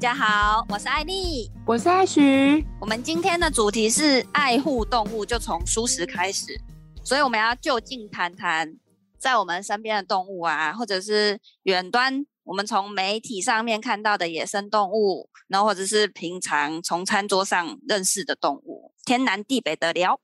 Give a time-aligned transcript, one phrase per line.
[0.00, 2.64] 大家好，我是艾莉，我是艾徐。
[2.80, 6.58] 我们今天的主题是爱护动物，就从蔬食开始。
[7.04, 8.78] 所以我们要就近谈谈
[9.18, 20.18] 在我们身边的动物啊，或者是远端我们从媒体上面看到的野生动物，然后或者是平常从餐桌上认识的动物，天南地北的聊。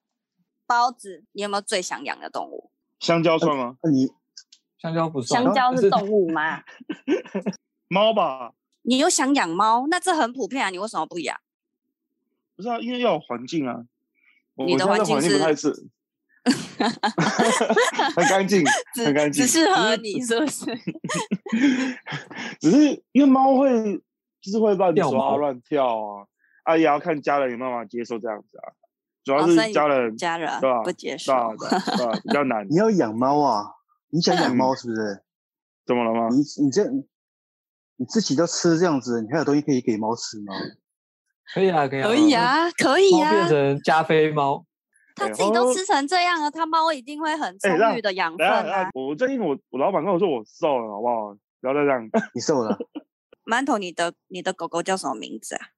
[0.67, 2.71] 包子，你有没有最想养的动物？
[3.01, 3.77] 香蕉算吗？
[3.83, 4.11] 那你
[4.79, 5.45] 香蕉不算？
[5.45, 6.63] 香蕉是动物吗？
[7.89, 8.55] 猫吧。
[8.87, 9.87] 你又想养猫？
[9.89, 11.39] 那这很普遍啊，你为什么不养？
[12.57, 13.85] 不是啊，因为要有环境啊。
[14.55, 15.37] 你的环境是？
[15.37, 15.71] 不太适
[18.15, 18.65] 很干净，
[19.05, 20.65] 很干净，只适合你是不是？
[22.61, 23.69] 只是因为猫会
[24.41, 26.27] 就是会乱抓乱跳啊，
[26.63, 28.73] 啊也要看家人有没有办法接受这样子啊。
[29.25, 30.83] 主要是家人，哦、家人对吧？
[30.85, 32.21] 不接受，对吧？
[32.23, 32.65] 比较 难。
[32.71, 33.65] 你要养猫啊？
[34.11, 35.23] 你想养猫是不是？
[35.85, 36.29] 怎么了吗？
[36.31, 36.85] 你你这
[37.97, 40.55] 你自己都吃这样子，你还有东西可以给猫吃吗？
[41.55, 43.31] 可以啊，可以啊，可以啊，可以啊。
[43.31, 44.67] 变成加菲猫，
[45.15, 48.91] 它自己都吃成这样了，它猫一定会很充裕的养分啊。
[48.95, 51.37] 我最近我我老板跟我说我瘦了，好不好？
[51.61, 52.77] 不要再这样， 你瘦了。
[53.45, 55.69] 馒头，你的你的狗狗叫什么名字啊？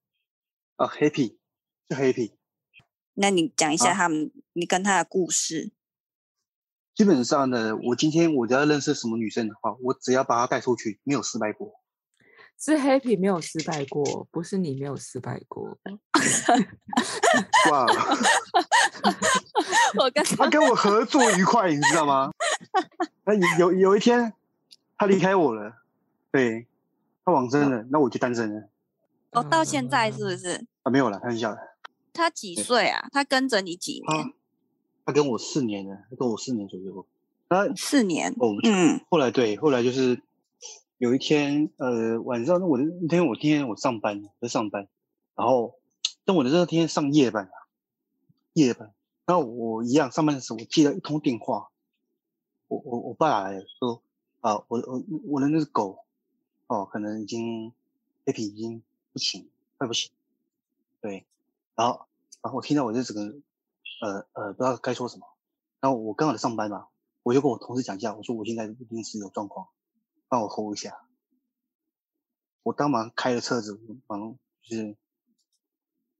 [0.76, 1.36] 啊，Happy，
[1.88, 2.32] 叫 Happy。
[3.14, 5.72] 那你讲一下他们，啊、你跟他的故事。
[6.94, 11.80] 基本上呢，我今天我只要认识什么女生的话，我只要把她带出去，没有失败过。
[12.60, 15.78] 是 Happy 没有失败过，不是你没有失败过。
[17.70, 17.86] 哇！
[19.98, 22.30] 我跟 他跟我合作愉快，你知道吗？
[23.24, 24.32] 那有有一天
[24.96, 25.72] 他离开我了，
[26.32, 26.66] 对，
[27.24, 28.68] 他往生了，那我就单身了。
[29.32, 30.66] 哦，到现在是不是？
[30.82, 31.60] 啊，没有了，开玩笑的。
[32.12, 33.06] 他几岁啊？
[33.12, 34.24] 他跟着你几年？
[34.24, 34.32] 他，
[35.06, 37.06] 他跟我四年了，他跟我四年左右。
[37.48, 38.32] 他四年。
[38.38, 39.00] 哦，嗯。
[39.08, 40.20] 后来对，后来就是
[40.98, 44.88] 有一天，呃，晚上我的那天我今天我上班在上班，
[45.34, 45.78] 然后
[46.24, 47.52] 但我的这天上夜班啊，
[48.52, 48.92] 夜班。
[49.24, 51.70] 然后我一样上班的时候，我接了一通电话，
[52.66, 54.02] 我我我爸来说
[54.40, 56.04] 啊，我我我的那只狗
[56.66, 57.72] 哦，可能已经
[58.24, 58.82] h a 已经
[59.12, 60.10] 不行，快不行，
[61.00, 61.24] 对，
[61.74, 62.06] 然后。
[62.40, 63.36] 然后我听到我就整个，
[64.00, 65.26] 呃呃，不知道该说什么。
[65.80, 66.86] 然后我刚好在上班嘛，
[67.24, 69.66] 我就跟我同事讲一下，我说我现在临时有状况，
[70.28, 71.00] 帮我 hold 一下。
[72.62, 74.96] 我当忙开了车子，忙就是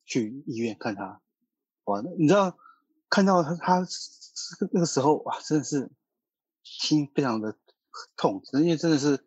[0.05, 1.21] 去医院看他。
[1.85, 2.57] 哇，你知道
[3.11, 3.87] 看到他他
[4.73, 5.91] 那个时候哇，真的是
[6.63, 7.59] 心非常的
[8.17, 9.27] 痛，因为真的是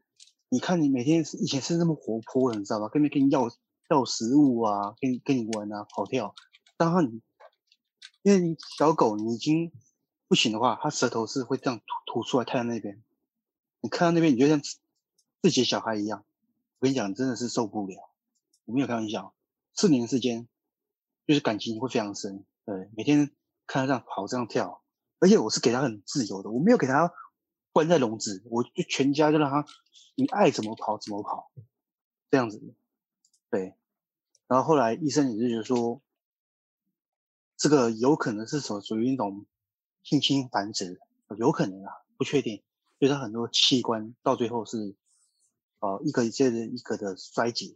[0.50, 2.90] 你看你每天以前是那么活泼的，你知道吧？
[2.90, 3.50] 跟你跟你要
[3.90, 6.34] 要食物啊，跟你跟你玩啊，跑跳。
[6.78, 7.22] 当然你，
[8.24, 9.72] 因为你小狗你已经
[10.28, 13.03] 不行的话，它舌头是会这样吐吐出来，太阳那边，
[13.81, 16.24] 你看到那边，你就像自己的小孩一样。
[16.80, 17.97] 我跟你讲，真的是受不了。
[18.66, 19.36] 我没有开玩笑，
[19.74, 20.47] 四年时间，
[21.28, 22.46] 就是感情会非常深。
[22.66, 23.31] 对，每天
[23.68, 24.81] 看他这样跑这样跳，
[25.19, 27.12] 而且我是给他很自由的，我没有给他
[27.74, 29.66] 关在笼子，我就全家就让他，
[30.16, 31.52] 你爱怎么跑怎么跑，
[32.30, 32.62] 这样子。
[33.50, 33.75] 对，
[34.48, 36.02] 然后后来医生也就是说。
[37.58, 39.46] 这个有可能是属属于一种
[40.02, 41.00] 近亲繁殖，
[41.38, 42.63] 有可能啊，不确定。
[43.01, 44.95] 所以他很多器官到最后是，
[45.79, 47.75] 呃，一个接着一个的衰竭，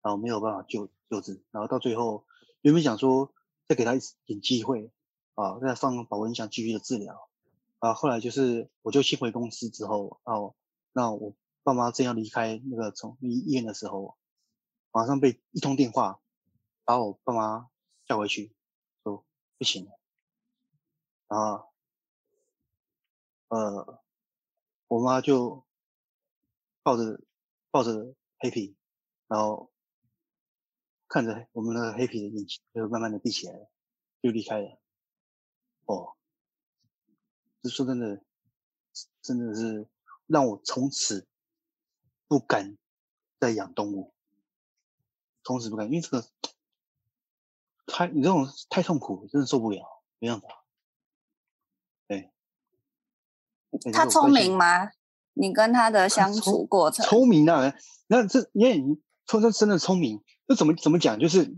[0.00, 2.24] 然后没有办法救救治，然后到最后
[2.60, 3.34] 原本想说
[3.66, 4.92] 再给他一点机会，
[5.34, 7.28] 啊，再放保温箱继续的治疗，
[7.80, 10.54] 啊，后来就是我就先回公司之后，哦，
[10.92, 11.34] 那我
[11.64, 14.16] 爸妈正要离开那个从医医院的时候，
[14.92, 16.20] 马上被一通电话
[16.84, 17.68] 把我爸妈
[18.06, 18.54] 叫回去。
[19.02, 19.24] 说
[19.58, 19.98] 不行了，
[21.28, 21.68] 然后，
[23.48, 24.03] 呃，
[24.88, 25.64] 我妈就
[26.82, 27.20] 抱着
[27.70, 28.76] 抱着黑皮，
[29.26, 29.70] 然后
[31.08, 33.70] 看着我们那个黑皮的眼睛，就慢慢的闭起来了，
[34.22, 34.78] 就离开了。
[35.86, 36.16] 哦，
[37.62, 38.22] 这说真的，
[39.22, 39.88] 真的是
[40.26, 41.26] 让我从此
[42.28, 42.76] 不敢
[43.38, 44.14] 再养动物，
[45.42, 46.28] 从此不敢，因为这个。
[47.86, 50.64] 太你这种太痛苦，真的受不了，没办法。
[52.08, 52.32] 对，
[53.92, 54.90] 他聪明吗？
[55.34, 57.04] 你跟他的相处过程？
[57.06, 57.74] 聪明啊，
[58.06, 61.18] 那这因为你说他真的聪明，那怎么怎么讲？
[61.18, 61.56] 就是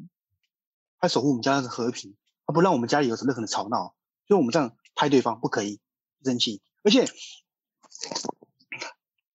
[0.98, 2.16] 他守护我们家的和平，
[2.46, 3.94] 他不让我们家里有什么可能吵闹，
[4.26, 5.80] 所以我们这样拍对方不可以
[6.24, 6.62] 生气。
[6.82, 7.06] 而且，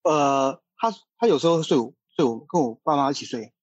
[0.03, 3.53] 呃，他他有时候睡我睡我跟我爸妈一起睡，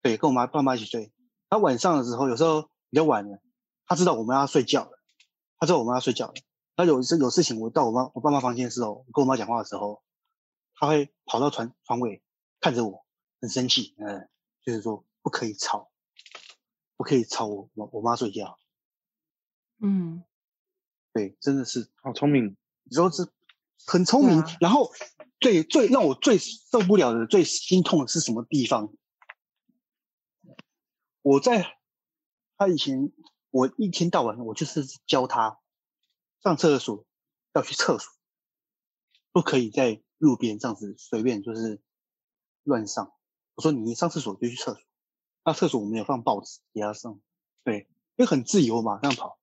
[0.00, 1.12] 对，跟我妈爸妈一起睡。
[1.50, 3.38] 他晚上的时候，有时候比较晚了，
[3.86, 4.98] 他知道我们要睡觉了，
[5.58, 6.34] 他知道我们要睡觉了。
[6.76, 10.02] 他有事有事情，我到我妈我爸妈房间的时候，我跟我妈讲话的时候，
[10.74, 12.22] 他会跑到床床尾
[12.60, 13.06] 看着我，
[13.40, 14.28] 很生气，嗯，
[14.62, 15.90] 就是说不可以吵，
[16.98, 18.58] 不可以吵我我我妈睡觉。
[19.80, 20.22] 嗯，
[21.14, 23.26] 对，真的是好聪明，你说是
[23.86, 24.40] 很聪明。
[24.40, 24.92] 啊、然后
[25.40, 28.92] 最最让我最受不了的、最心痛的是什么地方？
[31.22, 31.78] 我在
[32.58, 33.12] 他以前，
[33.50, 35.58] 我一天到晚我就是教他
[36.46, 37.04] 上厕所
[37.54, 38.12] 要去厕所，
[39.32, 41.82] 不可以在路边这样子随便就是
[42.62, 43.12] 乱上。
[43.56, 44.80] 我说你一上厕所就去厕所，
[45.44, 47.18] 那厕所我们有放报纸给他上，
[47.64, 49.40] 对，因为很自由嘛，这样跑。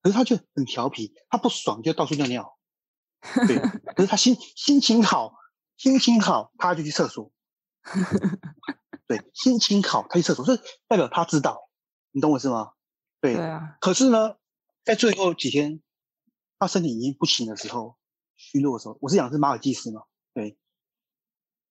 [0.00, 2.56] 可是他就很调皮，他不爽就到处尿尿。
[3.48, 3.58] 对，
[3.96, 5.34] 可是他心心情好，
[5.76, 7.32] 心情好他就去厕所。
[9.08, 11.68] 对，心情好他去厕所，所以代表他知道，
[12.12, 12.74] 你懂我意思吗？
[13.20, 13.34] 对。
[13.34, 13.76] 对啊。
[13.80, 14.36] 可是呢，
[14.84, 15.82] 在最后几天，
[16.58, 17.96] 他身体已经不行的时候，
[18.34, 20.02] 虚弱的时候，我是养的是马尔济斯嘛，
[20.32, 20.58] 对。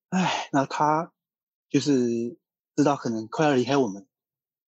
[0.09, 1.11] 哎，那他
[1.69, 2.37] 就是
[2.75, 4.07] 知道可能快要离开我们。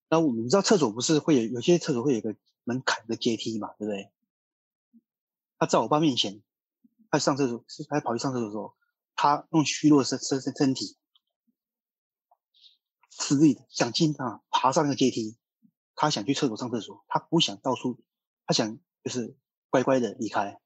[0.10, 2.36] 那我们知道厕所不是会有有些厕所会有个。
[2.68, 4.12] 门槛的阶梯嘛，对不对？
[5.60, 6.42] 他在我爸面前，
[7.12, 8.76] 他上厕所，他跑去上厕所的时候，
[9.16, 10.98] 他用虚弱的身身身体，
[13.12, 15.38] 吃力的想尽办法爬上那个阶梯。
[15.94, 18.04] 他想去厕所上厕所，他不想到处，
[18.48, 19.38] 他想就是
[19.76, 20.62] 乖乖的离开，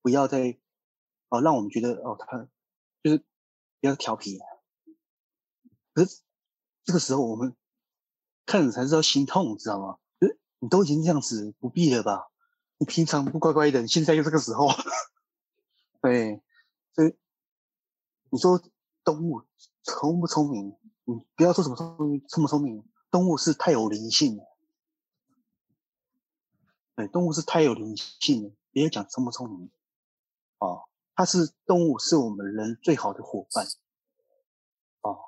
[0.00, 0.56] 不要再
[1.28, 2.48] 哦让我们觉得哦他
[3.02, 3.18] 就是
[3.80, 4.38] 比较调皮。
[5.92, 6.20] 可是
[6.84, 7.56] 这个时候我们
[8.46, 9.98] 看着才知道心痛，知道吗？
[10.20, 12.28] 就是你都已经这样子，不必了吧？
[12.78, 14.68] 你平常不乖乖的，你现在又这个时候，
[16.00, 16.40] 对，
[16.94, 17.16] 所以
[18.30, 18.62] 你说
[19.02, 19.42] 动物
[19.82, 20.76] 聪不聪明？
[21.06, 22.88] 你不要说什么聪，聪不聪明？
[23.10, 24.44] 动物是太有灵性了，
[26.96, 29.70] 对，动物是太有灵性了，别讲聪不聪明，
[30.58, 33.66] 哦，它是动物，是我们人最好的伙伴，
[35.02, 35.18] 哦，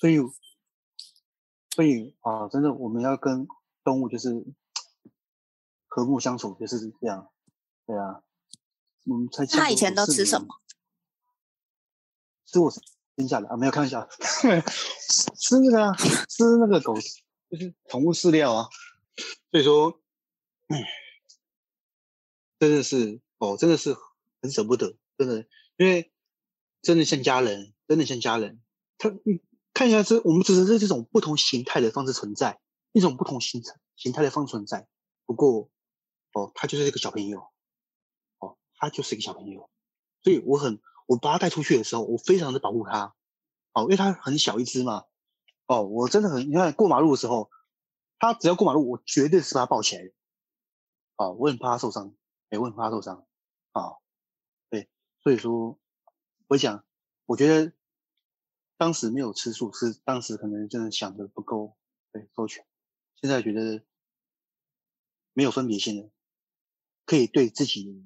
[0.00, 0.18] 所以，
[1.70, 3.46] 所以啊，真的我们要跟。
[3.84, 4.42] 动物就是
[5.88, 7.30] 和睦相处，就是这样，
[7.84, 8.22] 对啊。
[9.04, 10.46] 我们才他以前都吃什么？
[12.46, 14.08] 吃我生下来啊，没有看一下，
[15.36, 15.94] 吃那个啊，
[16.30, 18.70] 吃那个狗，就是宠物饲料啊。
[19.50, 20.03] 所以说，嗯，
[22.58, 23.96] 真的是哦，真的是
[24.42, 26.12] 很舍不得，真的，因为
[26.82, 28.60] 真的像家人，真的像家人。
[28.98, 29.40] 他，你
[29.72, 32.60] 看一下，这我们只是在这种不同形态的方式存在。
[32.92, 33.60] 一种不同形
[33.96, 34.86] 形态的方式存在，
[35.26, 35.68] 不过，
[36.32, 37.40] 哦，他就是一个小朋友，
[38.38, 39.68] 哦，他就是一个小朋友，
[40.22, 43.16] 所以我很，我把他带出去的时候，我非常的保护他，
[43.72, 45.06] 哦，因为他很小一只嘛，
[45.66, 47.50] 哦，我真的很，你看过马路的时候，
[48.20, 50.04] 他只要过马路，我绝对是把他抱起来，
[51.16, 52.14] 哦，我很怕他受伤，
[52.50, 53.26] 哎，我很怕他受伤，
[53.72, 53.98] 啊，
[54.68, 54.88] 对，
[55.20, 55.78] 所以说，
[56.48, 56.84] 我想，
[57.26, 57.72] 我觉得
[58.76, 61.76] 当时没有吃素，是当时可能真的想的不够，
[62.10, 62.66] 对，周全。
[63.16, 63.84] 现在觉得
[65.32, 66.10] 没有分别心了，
[67.06, 68.04] 可以对自己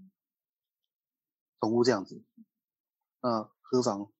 [1.61, 2.23] 宠物这样子，
[3.21, 4.13] 那何妨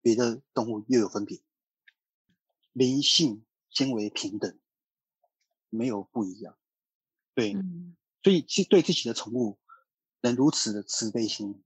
[0.00, 1.42] 别的动物又有分别？
[2.72, 4.58] 灵性皆为平等，
[5.68, 6.56] 没有不一样。
[7.36, 9.58] 对，嗯、所以其实对自己的宠物
[10.22, 11.62] 能如此的慈悲心，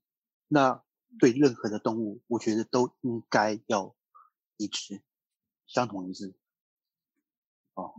[0.48, 0.82] 那
[1.18, 3.94] 对任何的动物，我觉得都应该要
[4.56, 5.00] 一致，
[5.68, 6.34] 相同一致。
[7.74, 7.94] 哦，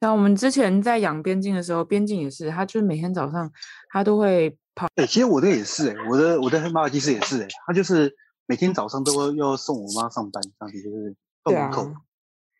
[0.00, 3.52] 像我们之前在养边境的时候，边境也是，他就是每天早上
[3.90, 4.86] 他都会跑。
[4.94, 11.86] 对，其实我的也是哎，我的我的马尔济斯也是哎，他就是每天早上都要送我妈上班，这样子就是到门口。
[11.86, 12.02] 啊、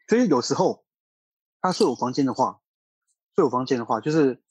[0.08, 0.84] 所以有时候
[1.60, 2.60] 他睡我房间的话，
[3.34, 4.42] 睡我房间的话，就是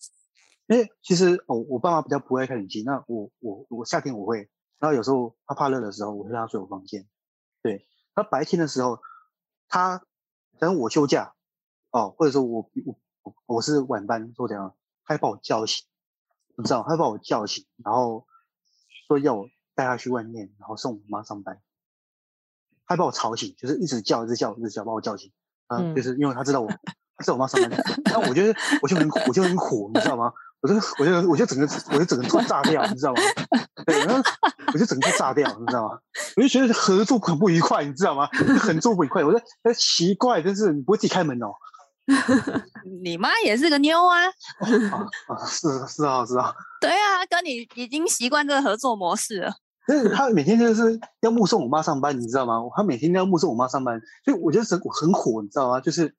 [0.67, 7.07] 因为其实哦，我爸妈比较不爱开冷气，那我我我夏天我会，然后有时候他怕热的时候，我会让他睡我房间。
[7.61, 8.99] 对，他白天的时候，
[9.67, 10.05] 他。
[10.59, 11.33] 等我休假，
[11.89, 15.87] 哦，或者说我我我是晚班做怎样，他把我叫醒，
[16.55, 18.27] 你知道，他把我叫醒，然后
[19.07, 21.59] 说要我带他去外面，然后送我妈上班，
[22.85, 25.31] 他把我吵醒，就是一直叫，一直叫，一直叫，把我叫醒，
[25.65, 26.69] 啊，嗯、就是因为他知道我，
[27.21, 27.69] 他知道我妈上班，
[28.05, 30.31] 然后我觉得我就很我就很火，你知道吗？
[30.61, 33.21] 我就我就我就整个我就整个突然炸掉，你知道吗？
[33.85, 34.21] 对，然后
[34.73, 35.97] 我就整个炸掉，你知道吗？
[36.37, 38.27] 我就觉得合作很不愉快，你知道吗？
[38.59, 39.23] 很做不愉快。
[39.23, 41.47] 我说哎，奇怪，真是你不会自己开门哦？
[43.01, 44.27] 你妈也是个妞啊！
[44.59, 46.53] 哦、啊啊，是是啊是啊。
[46.79, 49.51] 对啊，跟你已经习惯这个合作模式了。
[49.87, 52.59] 但是他每天就是要目送我妈上班，你知道吗？
[52.75, 55.79] 他每天都要目送我妈上班，所以我觉得很很火，你知道吗？
[55.81, 56.13] 就是。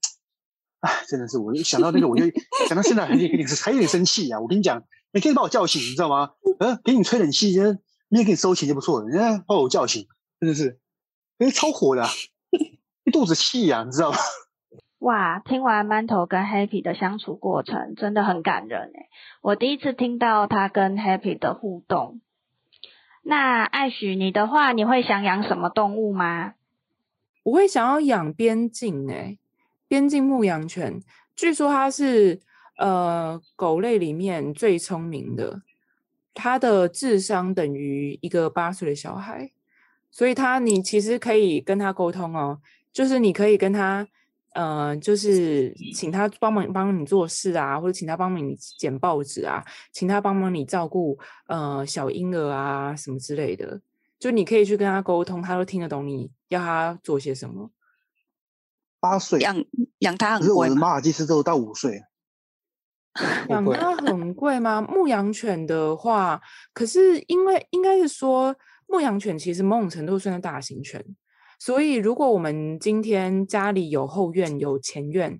[0.83, 2.25] 哎，真的是，我一想到那个，我就
[2.69, 4.41] 想到现在还有点还有点生气啊！
[4.41, 6.33] 我跟你讲，每天把我叫醒，你知道吗？
[6.59, 7.79] 嗯，给你吹冷气，人
[8.11, 10.07] 家给你收钱就不错了，人家把我叫醒，
[10.41, 10.81] 真的是，
[11.39, 12.09] 那超火的、啊，
[13.05, 14.19] 一肚子气呀、啊，你知道吗？
[14.99, 19.09] 哇，听完馒头跟 Happy 的相处过程，真的很感人哎！
[19.41, 22.21] 我第一次听到他跟 Happy 的互动。
[23.25, 26.55] 那艾许，你的话，你会想养什么动物吗？
[27.45, 29.39] 我会想要养边境哎，
[29.93, 31.03] 边境牧羊犬，
[31.37, 32.41] 据说它是
[32.79, 35.61] 呃狗类里面最聪明的，
[36.33, 39.53] 它的智商等于一个八岁的小孩，
[40.11, 42.59] 所以它你其实可以跟它沟通哦，
[42.91, 44.09] 就是你可以跟它。
[44.55, 53.81] 呃，就是请他帮忙帮你做事啊，或者请他帮忙你捡报纸啊，请他帮忙你照顾呃小婴儿啊什么之类的，
[54.19, 57.71] 就你可以去跟他沟通，他都听得懂你要他做些什么。
[59.03, 59.57] 八岁养
[59.99, 60.47] 养它很贵？
[60.47, 62.01] 可是我的马尔济斯都到五岁。
[63.51, 64.81] 养它很贵吗？
[64.81, 66.41] 牧羊犬的话，
[66.73, 68.55] 可是因为应该是说
[68.87, 71.05] 牧羊犬其实某种程度算是大型犬。
[71.59, 75.39] 所以，如果我们今天家里有后院、有前院，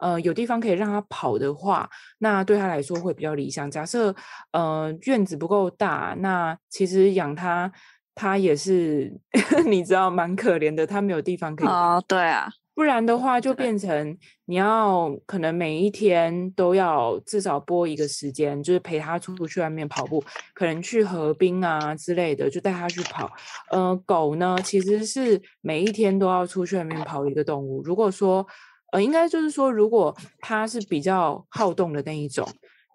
[0.00, 3.70] 呃，有地方可以让它跑的话，那对它来说会比较理想。
[3.70, 4.14] 假设
[4.52, 7.72] 呃院子不够大，那其实养它，
[8.14, 9.18] 它也是
[9.66, 11.68] 你知道蛮可怜的，它没有地方可以。
[11.68, 12.48] 哦，对啊。
[12.74, 20.22] 不然的话，就变成你要可能每一天都要至少拨一个时间，就是陪他出去外面跑步，
[20.54, 23.30] 可能去河滨啊之类的，就带他去跑。
[23.70, 27.80] 呃，狗呢，其实是每一天都要出去外面跑一个动物。
[27.82, 28.44] 如果说，
[28.92, 32.46] 呃，应该就是说，如果它是比较好动的那一种。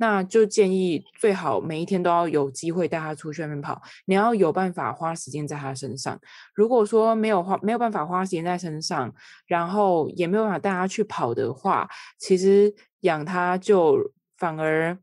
[0.02, 6.18] 那就建议最好每一天都要有机会带他出去外面跑，你要有办法花时间在他身上。
[6.54, 9.14] 如果说没有花没有办法花时间在身上，
[9.46, 14.98] 然后也没有办法带他去跑的话，其实养他就反而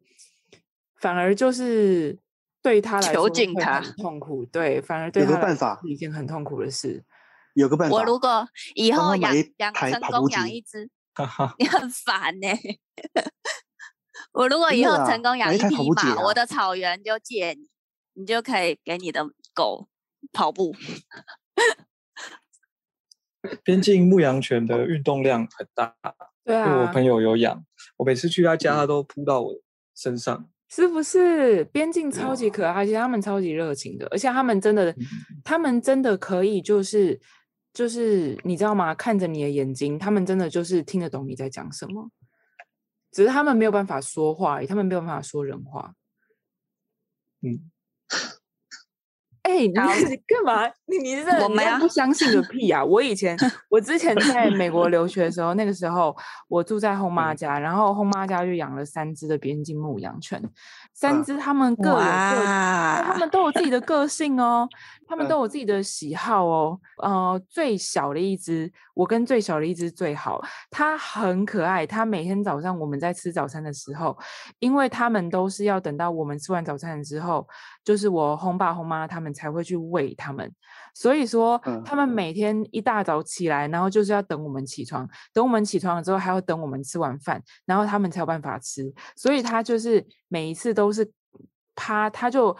[0.99, 2.19] 反而就是
[2.63, 4.47] 对他来说会很痛苦。
[4.47, 7.05] 对，反而对他来说是一件很痛苦的事。
[7.53, 10.89] 有个办法，我如果以后养养成功养一只，
[11.59, 12.81] 你很烦呢、欸。
[14.37, 15.65] 我如果以后成功养一匹
[15.95, 17.71] 马，我的草原就借你，
[18.13, 19.89] 你就可以给你的狗
[20.31, 20.75] 跑步。
[23.65, 25.97] 边境牧羊犬的运动量很大，
[26.45, 27.65] 对啊，我朋友有养，
[27.97, 29.55] 我每次去他家，他都扑到我
[29.95, 30.51] 身上。
[30.69, 31.65] 是不是？
[31.67, 34.95] 边境超级可爱，而且他们超级热情的，而且他们真的，
[35.45, 37.19] 他们真的可以，就是
[37.73, 38.95] 就是，你知道吗？
[38.95, 42.11] 看着你的眼睛，他们真的就是听得懂你在讲什么。
[43.17, 45.95] 只是他们没有办法说话，他们没有办法说人话。
[47.41, 47.71] 嗯，
[49.41, 49.87] 哎、欸，你干
[50.45, 50.71] 嘛？
[50.85, 52.85] 你你是我们不相信个屁啊！
[52.85, 53.35] 我以前，
[53.71, 56.15] 我之前在美国留学的时候，那个时候
[56.47, 60.43] 我住在后妈家，然后后妈家就养了三只的边境牧羊犬。
[60.93, 64.69] 三只，他们各有各，他们都有自己的个性哦，
[65.07, 66.81] 他们都有自己的喜好哦。
[67.03, 71.87] 呃，最小的一只，我跟最小的一只最好，它很可爱。
[71.87, 74.17] 它每天早上我们在吃早餐的时候，
[74.59, 77.47] 因为他们都是要等到我们吃完早餐之后，
[77.85, 80.53] 就是我轰爸轰妈他们才会去喂他们。
[80.95, 88.93] 所以说，他们每天一大早起来，然后就是要等我们起床，等我们起床了之后，还要等我们吃完饭，然后他们才有办法吃。
[89.15, 91.11] 所以它就是每一次都是
[91.75, 92.57] 趴，他就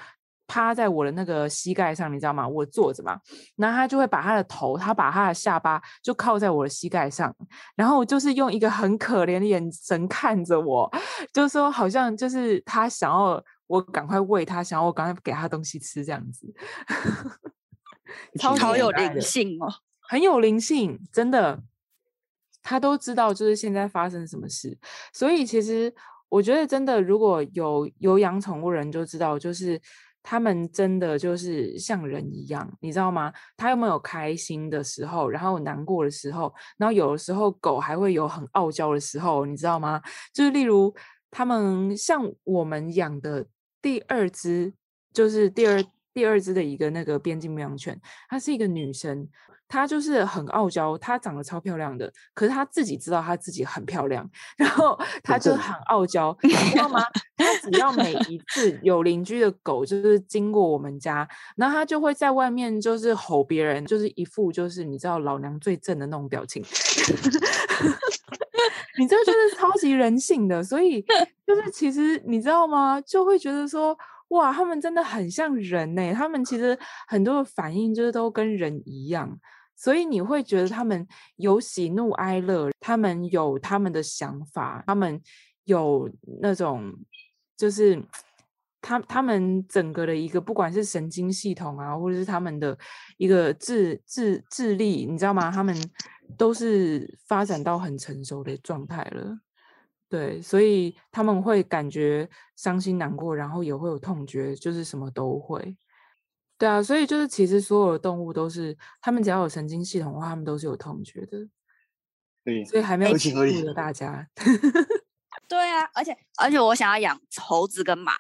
[0.47, 2.47] 趴在我的那个膝盖上，你知道吗？
[2.47, 3.21] 我坐着嘛，
[3.57, 7.35] 然后他就会把他的头，他把他的下巴就靠在我的膝盖上，
[7.75, 10.91] 然后就是用一个很可怜的眼神看着我，
[11.33, 16.47] 就是说好像就是他想要我赶快喂他，想要我赶快给他东西吃这样子。
[18.39, 19.69] 超有灵性哦，
[20.09, 21.61] 很有灵性，真的，
[22.63, 24.79] 他都知道就是现在发生什么事，
[25.13, 25.93] 所以其实
[26.29, 29.81] 我觉得真的，如果有有养宠物人就知道，就是
[30.29, 33.33] 他们真的就是像人一样，你知道吗？
[33.57, 40.03] 它有没有开心的时候，然后难过的时候，然后有的时候狗还会有很傲娇的时候，你知道吗？
[40.35, 40.93] 就是例如
[41.31, 43.47] 他们像我们养的
[43.81, 44.75] 第二只，
[45.13, 45.81] 就是第二。
[46.17, 49.29] 第二只的一个那个边境牧羊犬，它是一个女生，
[49.69, 57.03] 她就是很傲娇，她长得超漂亮的，可是她自己知道她自己很漂亮， 然后她就很傲娇，你知道吗？
[57.37, 66.63] 她只要每 一次有邻居的狗就是经过我们家，然后她就会在外面就是吼别人，就是一副就是你知道老娘最正的那种表情，
[68.99, 71.03] 你这就是超级人性的，所以
[71.47, 73.01] 就是其实你知道吗？
[73.01, 73.97] 就会觉得说。
[74.31, 76.13] 哇，他们真的很像人呢。
[76.13, 79.39] 他们其实很多的反应就是都跟人一样，
[79.77, 81.07] 所以你会觉得他们
[81.37, 85.21] 有喜怒哀乐，他们有他们的想法，他们
[85.65, 86.93] 有那种
[87.57, 88.03] 就是
[88.81, 92.77] 他他们整个的一个不管是神经系统啊，或者是他们的
[93.19, 95.51] 一个智智智力，你知道吗？
[95.51, 95.77] 他们
[96.39, 99.39] 都是发展到很成熟的状态了。
[100.09, 105.77] 对，所以他们会感觉伤心难过，然后也会有痛觉，就是什么都会。
[106.59, 111.49] 对啊，所以就是其实所有的动物都是，他们只要有神经系统的话，他们都是有痛觉的。
[112.45, 114.27] 对，所以还没有欺负了大家。
[115.49, 118.15] 对啊，而且而且我想要养猴子跟马。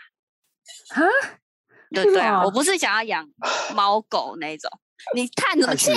[0.91, 1.03] 哈？
[1.91, 3.31] 对对啊，我不是想要养
[3.75, 4.71] 猫狗那种。
[5.15, 5.93] 你叹什么气？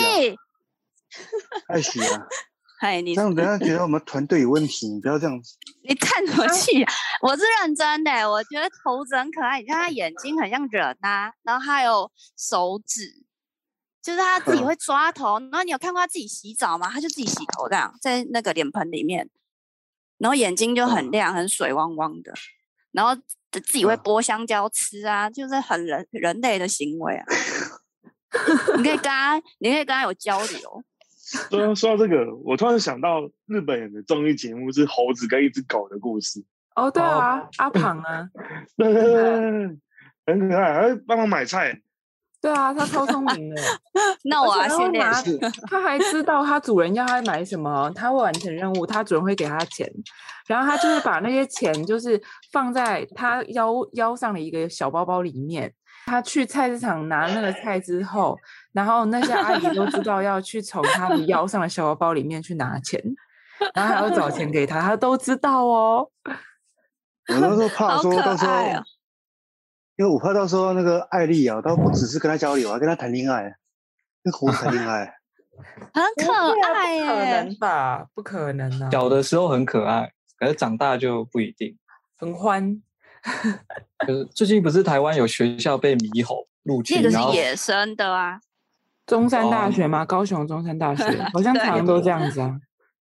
[1.68, 2.28] 爱惜啊！
[2.82, 5.58] 嗨，你这样等下觉得我们团队有问题，你不要这样子。
[5.84, 6.82] 你叹什么气？
[7.22, 13.02] 我是认真的，我觉得猴子很可爱，你看它眼睛很像人啊，然后还有手指，
[14.02, 15.38] 就是它自己会抓头。
[15.40, 16.90] 然后你有看过它自己洗澡吗？
[16.90, 19.30] 它就自己洗头这样，在那个脸盆里面，
[20.18, 22.34] 然后眼睛就很亮，很水汪汪的，
[22.94, 23.14] 然后
[23.52, 27.26] 自己会剥香蕉吃啊，就是很人人类的行为啊。
[28.78, 30.82] 你可以跟他，你可以跟他有交流。
[31.50, 36.44] 说说到这个，我突然想到日本人的综艺节目是猴子跟一只狗的故事。
[36.76, 38.30] 哦，对啊，阿 庞啊，
[38.78, 39.78] 对对对，
[40.26, 41.82] 很可爱，还会帮忙买菜。
[42.42, 43.62] 对啊，他超聪明的。
[44.24, 45.06] 那我要训练。
[45.70, 49.92] 他还知道他主人要他买什么，他会完成任务，他主人会给他钱，
[50.48, 52.22] 然后他就会把那些钱就是
[52.54, 55.74] 放在他腰腰上的一个小包包里面。
[56.06, 58.38] 他去菜市场拿那个菜之后，
[58.72, 63.02] 然后那些阿姨都知道要去从他的腰上的小包包里面去拿钱，
[63.74, 66.10] 然后还要找钱给他，他都知道哦。
[66.26, 68.64] 我那时候怕说到时候，
[69.98, 73.56] 因为我怕到时候那个艾丽啊，倒不只是跟他交流，还跟他谈恋爱，
[74.24, 75.14] 跟猴子谈恋爱，
[75.94, 77.04] 很可爱耶。
[77.04, 78.06] 不可能吧？
[78.16, 78.90] 不可能啊！
[78.92, 81.78] 小的时候很可爱，可是长大就不一定。
[82.18, 82.82] 很欢。
[84.08, 88.40] 就是最近不是台湾有学校被猕猴入侵，那个是野生的啊。
[89.06, 90.06] 中山大学吗？
[90.06, 92.56] 高雄中山大学 好像常常都这样子啊。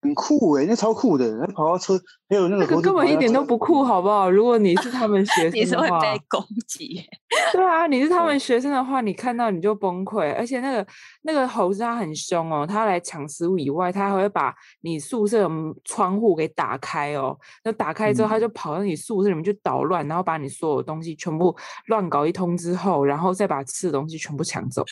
[0.05, 4.31] 很酷哎、欸，那超酷的，那跑到车，还有那个，那个根本一点都不酷，好不好？
[4.31, 7.03] 如果你是他们学 生的话，你是会被攻击。
[7.53, 10.35] 对啊，你是他们学生的话，你看到你就崩溃。
[10.35, 10.87] 而且那个
[11.23, 17.35] 那个猴子它很凶哦，它来抢食物以外，它还会把你宿舍的窗户给打开哦。
[17.65, 24.85] 那打开之后，它就跑到你宿舍里面去捣乱，然后把你所有东西全部乱搞一通之后，然后再把吃的东西全部抢走。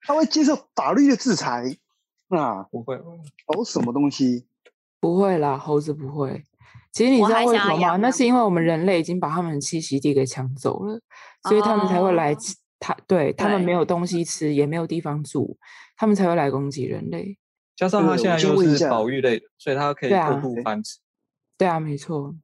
[0.00, 1.64] 它会接受法律的制裁
[2.28, 2.62] 啊？
[2.70, 2.98] 不会，
[3.46, 4.46] 搞什么东西？
[5.04, 6.42] 不会啦，猴子不会。
[6.92, 7.96] 其实你知道为什么吗？
[7.96, 10.98] 那是因为我们人类已经把他们的栖息地给抢走了，
[11.42, 12.34] 所以他们才会来。
[12.80, 15.58] 他、哦、对他们没有东西吃，也没有地方住，
[15.96, 17.36] 他们才会来攻击人类。
[17.76, 20.98] 加上他现在又是保育类的，所以他可以过度繁殖。
[21.58, 22.34] 对啊，没错。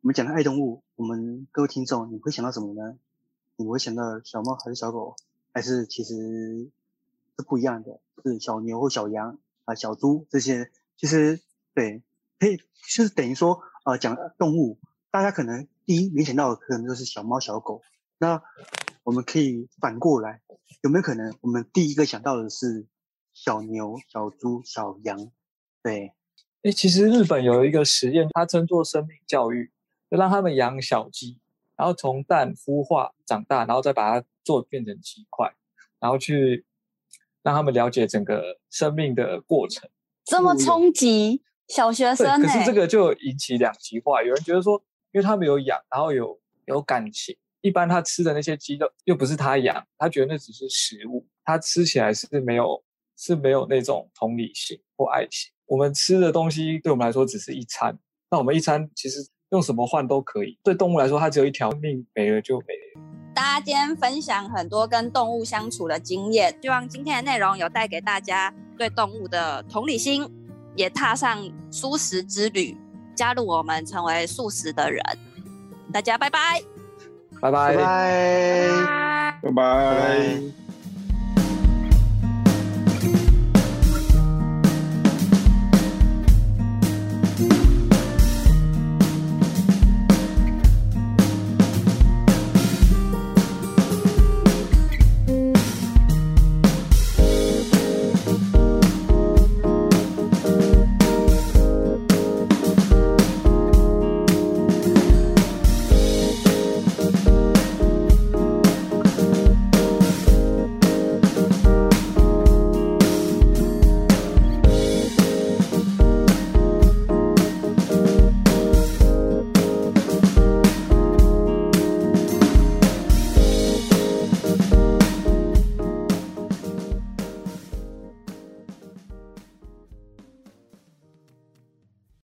[0.00, 2.96] 我们讲的爱动物，我们各位听众，你会想到什么呢？
[3.56, 5.16] 你会想到小猫还是小狗，
[5.52, 6.14] 还是其实
[7.36, 7.98] 是不一样的？
[8.24, 10.70] 是小牛或小羊啊，小猪这些？
[10.98, 11.40] 其实
[11.74, 12.02] 对，
[12.40, 14.78] 可以就是等于说，呃，讲动物，
[15.12, 17.80] 大家可能第一联想到的可能就是小猫小狗。
[18.18, 18.42] 那
[19.04, 20.42] 我们可以反过来，
[20.82, 22.84] 有没有可能我们第一个想到的是
[23.32, 25.30] 小牛、小猪、小羊？
[25.84, 26.12] 对，
[26.62, 29.70] 诶，其实日本有一个实验，它称作生命教育，
[30.10, 31.38] 就让他们养小鸡，
[31.76, 35.54] 然后从蛋孵化长大，然后再把它做变成鸡块，
[36.00, 36.66] 然后去
[37.44, 39.88] 让他们了解整个生命的过程。
[40.28, 44.22] 这么冲击小学生、欸，可是这个就引起两极化。
[44.22, 44.80] 有人觉得说，
[45.12, 52.82] 因为他没有养，然后有有感情，一般他吃的那些鸡肉又不是他养，他觉得那只是食物，他吃起来是没有
[53.16, 55.50] 是没有那种同理心或爱心。
[55.64, 57.98] 我们吃的东西对我们来说只是一餐，
[58.30, 60.58] 那我们一餐其实用什么换都可以。
[60.62, 63.04] 对动物来说，它只有一条命，没了就没了。
[63.34, 70.28] 大家今天分享很多跟动物相处的经验，希望今天的内容有带给大家对动物的同理心，
[70.74, 71.38] 也踏上
[71.70, 72.76] 素食之旅，
[73.14, 75.02] 加入我们成为素食的人。
[75.92, 76.60] 大家拜拜，
[77.40, 80.67] 拜拜，拜拜，拜拜。